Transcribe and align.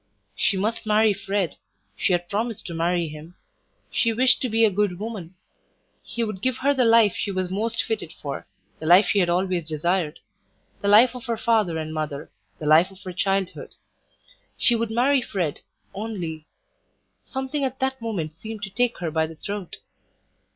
She 0.35 0.57
must 0.57 0.87
marry 0.87 1.13
Fred; 1.13 1.57
she 1.95 2.11
had 2.11 2.27
promised 2.27 2.65
to 2.65 2.73
marry 2.73 3.07
him; 3.07 3.35
she 3.91 4.11
wished 4.11 4.41
to 4.41 4.49
be 4.49 4.65
a 4.65 4.71
good 4.71 4.97
woman; 4.97 5.35
he 6.01 6.23
would 6.23 6.41
give 6.41 6.57
her 6.57 6.73
the 6.73 6.85
life 6.85 7.13
she 7.15 7.29
was 7.29 7.51
most 7.51 7.83
fitted 7.83 8.11
for, 8.13 8.47
the 8.79 8.87
life 8.87 9.05
she 9.09 9.19
had 9.19 9.29
always 9.29 9.67
desired; 9.67 10.17
the 10.81 10.87
life 10.87 11.13
of 11.13 11.25
her 11.25 11.37
father 11.37 11.77
and 11.77 11.93
mother, 11.93 12.31
the 12.57 12.65
life 12.65 12.89
of 12.89 13.03
her 13.03 13.13
childhood. 13.13 13.75
She 14.57 14.73
would 14.75 14.89
marry 14.89 15.21
Fred, 15.21 15.61
only 15.93 16.47
something 17.23 17.63
at 17.63 17.79
that 17.79 18.01
moment 18.01 18.33
seemed 18.33 18.63
to 18.63 18.71
take 18.71 18.97
her 19.01 19.11
by 19.11 19.27
the 19.27 19.35
throat. 19.35 19.75